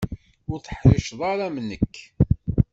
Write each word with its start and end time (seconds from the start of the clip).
Ur 0.51 0.59
teḥṛiceḍ 0.61 1.19
ara 1.31 1.45
am 1.47 1.55
nekk. 1.69 1.95